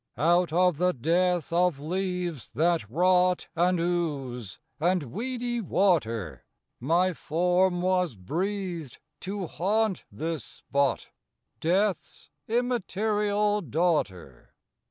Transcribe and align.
Out 0.17 0.51
of 0.51 0.77
the 0.79 0.93
death 0.93 1.53
of 1.53 1.79
leaves 1.79 2.49
that 2.55 2.89
rot 2.89 3.49
And 3.55 3.79
ooze 3.79 4.57
and 4.79 5.03
weedy 5.13 5.61
water, 5.61 6.43
My 6.79 7.13
form 7.13 7.83
was 7.83 8.15
breathed 8.15 8.97
to 9.19 9.45
haunt 9.45 10.05
this 10.11 10.43
spot, 10.43 11.11
Death's 11.59 12.31
immaterial 12.47 13.61
daughter. 13.61 14.55